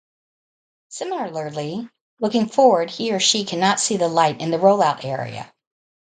[0.89, 1.87] Similarly,
[2.19, 5.53] looking forward he or she cannot see the light in the rollout area.